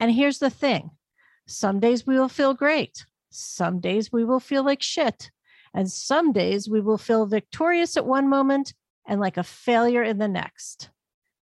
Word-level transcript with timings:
And 0.00 0.12
here's 0.12 0.38
the 0.38 0.50
thing 0.50 0.90
some 1.46 1.80
days 1.80 2.06
we 2.06 2.18
will 2.18 2.28
feel 2.28 2.54
great, 2.54 3.04
some 3.30 3.80
days 3.80 4.12
we 4.12 4.24
will 4.24 4.40
feel 4.40 4.64
like 4.64 4.82
shit, 4.82 5.30
and 5.74 5.90
some 5.90 6.32
days 6.32 6.68
we 6.68 6.80
will 6.80 6.98
feel 6.98 7.26
victorious 7.26 7.96
at 7.96 8.06
one 8.06 8.28
moment 8.28 8.74
and 9.06 9.20
like 9.20 9.36
a 9.36 9.42
failure 9.42 10.02
in 10.02 10.18
the 10.18 10.28
next. 10.28 10.90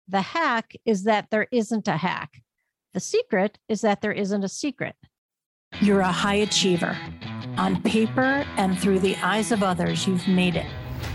The 0.09 0.21
hack 0.21 0.75
is 0.85 1.05
that 1.05 1.31
there 1.31 1.49
isn't 1.51 1.89
a 1.89 1.97
hack. 1.97 2.43
The 2.95 3.01
secret 3.01 3.59
is 3.69 3.81
that 3.81 4.01
there 4.01 4.13
isn't 4.13 4.45
a 4.45 4.49
secret. 4.49 4.95
You're 5.81 6.01
a 6.01 6.13
high 6.13 6.37
achiever. 6.37 6.97
On 7.59 7.83
paper 7.83 8.47
and 8.57 8.79
through 8.79 9.01
the 9.01 9.17
eyes 9.17 9.51
of 9.53 9.63
others, 9.63 10.07
you've 10.07 10.29
made 10.29 10.57
it. 10.57 10.67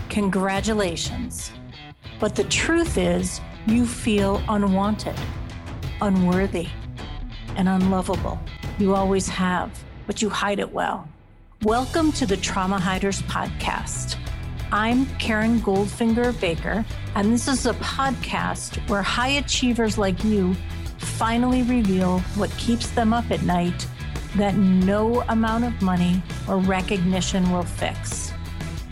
Congratulations. 0.08 1.50
But 2.20 2.36
the 2.36 2.44
truth 2.44 2.98
is, 2.98 3.40
you 3.66 3.86
feel 3.86 4.42
unwanted, 4.48 5.16
unworthy, 6.00 6.68
and 7.56 7.68
unlovable. 7.68 8.40
You 8.78 8.94
always 8.94 9.28
have, 9.28 9.70
but 10.06 10.22
you 10.22 10.28
hide 10.28 10.58
it 10.58 10.72
well. 10.72 11.08
Welcome 11.62 12.12
to 12.12 12.26
the 12.26 12.36
Trauma 12.36 12.78
Hiders 12.78 13.22
Podcast. 13.22 14.16
I'm 14.72 15.06
Karen 15.16 15.60
Goldfinger 15.60 16.38
Baker, 16.40 16.84
and 17.14 17.32
this 17.32 17.46
is 17.46 17.66
a 17.66 17.74
podcast 17.74 18.76
where 18.88 19.02
high 19.02 19.28
achievers 19.28 19.98
like 19.98 20.24
you 20.24 20.54
finally 20.98 21.62
reveal 21.62 22.20
what 22.36 22.50
keeps 22.52 22.90
them 22.90 23.12
up 23.12 23.30
at 23.30 23.42
night 23.42 23.86
that 24.36 24.56
no 24.56 25.20
amount 25.28 25.64
of 25.64 25.82
money 25.82 26.22
or 26.48 26.58
recognition 26.58 27.50
will 27.52 27.64
fix. 27.64 28.32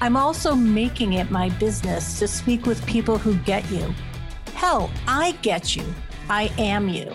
I'm 0.03 0.17
also 0.17 0.55
making 0.55 1.15
it 1.15 1.31
my 1.31 1.49
business 1.51 2.19
to 2.19 2.29
speak 2.29 2.67
with 2.67 2.85
people 2.87 3.19
who 3.19 3.35
get 3.39 3.71
you. 3.71 3.95
Hell, 4.55 4.91
I 5.07 5.33
get 5.43 5.77
you. 5.77 5.85
I 6.29 6.53
am 6.59 6.89
you. 6.89 7.15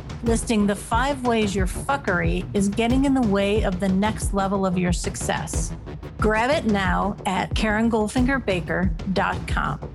listing 0.23 0.67
the 0.67 0.75
five 0.75 1.25
ways 1.25 1.55
your 1.55 1.67
fuckery 1.67 2.45
is 2.53 2.67
getting 2.69 3.05
in 3.05 3.13
the 3.13 3.21
way 3.21 3.63
of 3.63 3.79
the 3.79 3.89
next 3.89 4.33
level 4.33 4.65
of 4.65 4.77
your 4.77 4.93
success. 4.93 5.73
Grab 6.17 6.51
it 6.51 6.65
now 6.65 7.15
at 7.25 7.53
KarenGoldfingerBaker.com. 7.55 9.93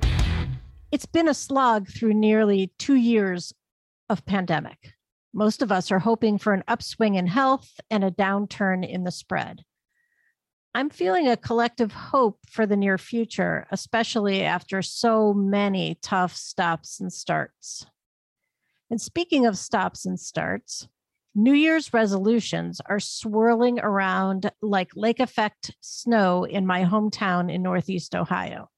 It's 0.92 1.06
been 1.06 1.28
a 1.28 1.34
slog 1.34 1.88
through 1.88 2.14
nearly 2.14 2.72
two 2.78 2.94
years 2.94 3.52
of 4.08 4.24
pandemic. 4.24 4.92
Most 5.34 5.60
of 5.62 5.70
us 5.70 5.92
are 5.92 5.98
hoping 5.98 6.38
for 6.38 6.54
an 6.54 6.64
upswing 6.66 7.16
in 7.16 7.26
health 7.26 7.78
and 7.90 8.02
a 8.02 8.10
downturn 8.10 8.88
in 8.88 9.04
the 9.04 9.10
spread. 9.10 9.62
I'm 10.74 10.88
feeling 10.90 11.28
a 11.28 11.36
collective 11.36 11.92
hope 11.92 12.38
for 12.50 12.66
the 12.66 12.76
near 12.76 12.98
future, 12.98 13.66
especially 13.70 14.42
after 14.42 14.82
so 14.82 15.32
many 15.32 15.98
tough 16.02 16.34
stops 16.36 17.00
and 17.00 17.12
starts. 17.12 17.86
And 18.90 19.00
speaking 19.00 19.46
of 19.46 19.58
stops 19.58 20.06
and 20.06 20.18
starts, 20.18 20.88
New 21.34 21.52
Year's 21.52 21.92
resolutions 21.92 22.80
are 22.86 23.00
swirling 23.00 23.78
around 23.80 24.50
like 24.62 24.90
lake 24.94 25.20
effect 25.20 25.74
snow 25.80 26.44
in 26.44 26.66
my 26.66 26.84
hometown 26.84 27.52
in 27.52 27.62
Northeast 27.62 28.14
Ohio. 28.14 28.70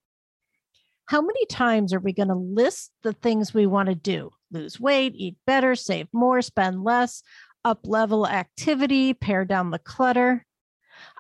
How 1.06 1.20
many 1.20 1.47
times 1.47 1.95
are 1.95 2.01
we 2.01 2.12
going 2.12 2.29
to 2.29 2.34
list 2.34 2.91
the 3.03 3.12
things 3.12 3.55
we 3.55 3.67
want 3.67 3.89
to 3.89 3.95
do? 3.95 4.30
Lose 4.51 4.80
weight, 4.80 5.13
eat 5.14 5.36
better, 5.47 5.74
save 5.74 6.08
more, 6.13 6.42
spend 6.42 6.83
less, 6.83 7.23
up 7.64 7.86
level 7.86 8.27
activity, 8.27 9.14
pare 9.14 9.45
down 9.45 9.70
the 9.70 9.79
clutter. 9.79 10.45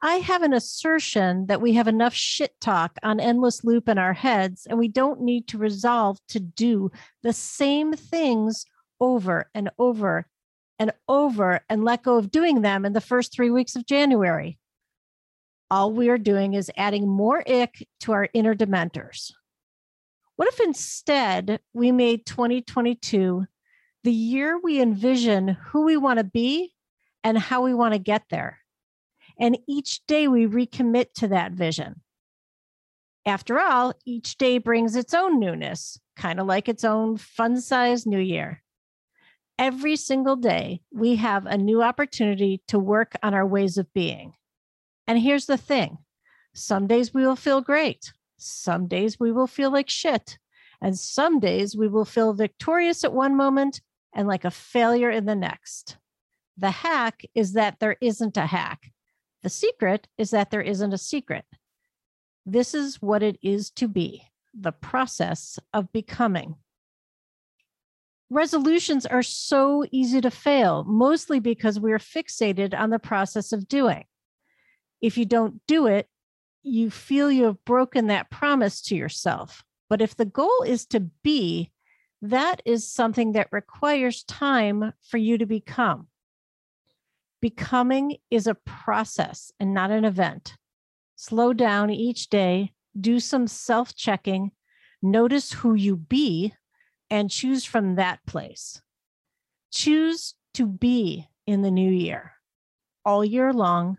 I 0.02 0.16
have 0.16 0.42
an 0.42 0.52
assertion 0.52 1.46
that 1.46 1.60
we 1.60 1.74
have 1.74 1.88
enough 1.88 2.14
shit 2.14 2.52
talk 2.60 2.98
on 3.02 3.20
endless 3.20 3.62
loop 3.64 3.88
in 3.88 3.96
our 3.96 4.12
heads, 4.12 4.66
and 4.68 4.78
we 4.78 4.88
don't 4.88 5.20
need 5.20 5.46
to 5.48 5.58
resolve 5.58 6.18
to 6.28 6.40
do 6.40 6.90
the 7.22 7.32
same 7.32 7.92
things 7.92 8.66
over 9.00 9.50
and 9.54 9.70
over 9.78 10.26
and 10.78 10.92
over 11.08 11.60
and 11.68 11.84
let 11.84 12.02
go 12.02 12.16
of 12.16 12.30
doing 12.30 12.62
them 12.62 12.84
in 12.84 12.92
the 12.92 13.00
first 13.00 13.32
three 13.32 13.50
weeks 13.50 13.76
of 13.76 13.86
January. 13.86 14.58
All 15.70 15.92
we 15.92 16.08
are 16.08 16.18
doing 16.18 16.54
is 16.54 16.70
adding 16.76 17.08
more 17.08 17.42
ick 17.48 17.86
to 18.00 18.12
our 18.12 18.28
inner 18.32 18.54
dementors. 18.54 19.32
What 20.36 20.48
if 20.48 20.60
instead 20.60 21.60
we 21.74 21.92
made 21.92 22.24
2022 22.26 23.46
the 24.04 24.12
year 24.12 24.58
we 24.58 24.80
envision 24.80 25.48
who 25.48 25.84
we 25.84 25.96
want 25.96 26.18
to 26.18 26.24
be 26.24 26.72
and 27.24 27.36
how 27.36 27.62
we 27.62 27.74
want 27.74 27.94
to 27.94 27.98
get 27.98 28.24
there? 28.30 28.60
And 29.38 29.58
each 29.66 30.06
day 30.06 30.28
we 30.28 30.46
recommit 30.46 31.12
to 31.16 31.28
that 31.28 31.52
vision. 31.52 32.00
After 33.26 33.58
all, 33.58 33.92
each 34.06 34.38
day 34.38 34.58
brings 34.58 34.96
its 34.96 35.12
own 35.12 35.38
newness, 35.38 36.00
kind 36.16 36.40
of 36.40 36.46
like 36.46 36.68
its 36.68 36.84
own 36.84 37.18
fun 37.18 37.60
sized 37.60 38.06
new 38.06 38.18
year 38.18 38.62
every 39.58 39.96
single 39.96 40.36
day, 40.36 40.80
we 40.92 41.16
have 41.16 41.46
a 41.46 41.58
new 41.58 41.82
opportunity 41.82 42.62
to 42.68 42.78
work 42.78 43.14
on 43.22 43.34
our 43.34 43.46
ways 43.46 43.76
of 43.76 43.92
being. 43.92 44.34
And 45.06 45.18
here's 45.18 45.46
the 45.46 45.56
thing 45.56 45.98
some 46.54 46.86
days 46.86 47.12
we 47.12 47.26
will 47.26 47.36
feel 47.36 47.60
great, 47.60 48.12
some 48.36 48.86
days 48.86 49.18
we 49.18 49.32
will 49.32 49.46
feel 49.46 49.70
like 49.70 49.88
shit, 49.88 50.38
and 50.80 50.98
some 50.98 51.40
days 51.40 51.76
we 51.76 51.88
will 51.88 52.04
feel 52.04 52.32
victorious 52.32 53.04
at 53.04 53.12
one 53.12 53.36
moment 53.36 53.80
and 54.14 54.28
like 54.28 54.44
a 54.44 54.50
failure 54.50 55.10
in 55.10 55.26
the 55.26 55.34
next. 55.34 55.96
The 56.56 56.70
hack 56.70 57.22
is 57.34 57.52
that 57.52 57.78
there 57.78 57.96
isn't 58.00 58.36
a 58.36 58.46
hack. 58.46 58.92
The 59.42 59.48
secret 59.48 60.08
is 60.18 60.30
that 60.30 60.50
there 60.50 60.62
isn't 60.62 60.92
a 60.92 60.98
secret. 60.98 61.44
This 62.44 62.74
is 62.74 63.00
what 63.00 63.22
it 63.22 63.38
is 63.42 63.70
to 63.72 63.86
be 63.86 64.22
the 64.54 64.72
process 64.72 65.58
of 65.72 65.92
becoming 65.92 66.56
resolutions 68.30 69.06
are 69.06 69.22
so 69.22 69.84
easy 69.90 70.20
to 70.20 70.30
fail, 70.30 70.84
mostly 70.84 71.40
because 71.40 71.80
we're 71.80 71.98
fixated 71.98 72.78
on 72.78 72.90
the 72.90 72.98
process 72.98 73.52
of 73.52 73.68
doing. 73.68 74.04
If 75.00 75.16
you 75.16 75.24
don't 75.24 75.60
do 75.66 75.86
it, 75.86 76.08
you 76.62 76.90
feel 76.90 77.30
you 77.30 77.44
have 77.44 77.64
broken 77.64 78.08
that 78.08 78.30
promise 78.30 78.82
to 78.82 78.96
yourself. 78.96 79.64
But 79.88 80.02
if 80.02 80.16
the 80.16 80.26
goal 80.26 80.62
is 80.66 80.86
to 80.86 81.00
be, 81.00 81.72
that 82.20 82.60
is 82.64 82.90
something 82.90 83.32
that 83.32 83.48
requires 83.52 84.24
time 84.24 84.92
for 85.02 85.18
you 85.18 85.38
to 85.38 85.46
become. 85.46 86.08
Becoming 87.40 88.16
is 88.30 88.46
a 88.46 88.54
process 88.54 89.52
and 89.60 89.72
not 89.72 89.90
an 89.90 90.04
event. 90.04 90.56
Slow 91.14 91.52
down 91.52 91.90
each 91.90 92.28
day, 92.28 92.72
do 93.00 93.20
some 93.20 93.46
self 93.46 93.94
checking, 93.94 94.50
notice 95.00 95.52
who 95.52 95.74
you 95.74 95.96
be 95.96 96.52
and 97.10 97.30
choose 97.30 97.64
from 97.64 97.94
that 97.96 98.24
place. 98.26 98.82
Choose 99.72 100.34
to 100.54 100.66
be 100.66 101.28
in 101.46 101.62
the 101.62 101.70
new 101.70 101.90
year 101.90 102.32
all 103.08 103.24
year 103.24 103.54
long, 103.54 103.96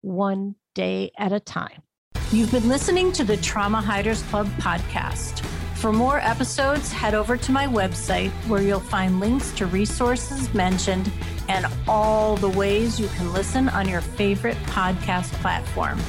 one 0.00 0.54
day 0.74 1.10
at 1.18 1.32
a 1.32 1.40
time. 1.40 1.82
You've 2.30 2.50
been 2.50 2.66
listening 2.66 3.12
to 3.12 3.24
the 3.24 3.36
Trauma 3.36 3.82
Hiders 3.82 4.22
Club 4.30 4.46
podcast. 4.58 5.44
For 5.76 5.92
more 5.92 6.18
episodes, 6.18 6.90
head 6.90 7.12
over 7.12 7.36
to 7.36 7.52
my 7.52 7.66
website 7.66 8.30
where 8.48 8.62
you'll 8.62 8.80
find 8.80 9.20
links 9.20 9.50
to 9.52 9.66
resources 9.66 10.54
mentioned 10.54 11.12
and 11.48 11.66
all 11.86 12.36
the 12.36 12.48
ways 12.48 12.98
you 12.98 13.08
can 13.08 13.34
listen 13.34 13.68
on 13.68 13.86
your 13.86 14.00
favorite 14.00 14.56
podcast 14.64 15.30
platform. 15.42 16.00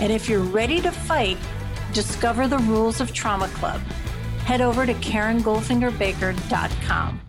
And 0.00 0.12
if 0.12 0.28
you're 0.28 0.40
ready 0.40 0.80
to 0.80 0.90
fight, 0.90 1.38
discover 1.92 2.48
the 2.48 2.58
rules 2.58 3.00
of 3.00 3.12
Trauma 3.12 3.46
Club 3.48 3.80
head 4.48 4.60
over 4.62 4.86
to 4.86 4.94
KarenGoldfingerBaker.com. 4.94 7.27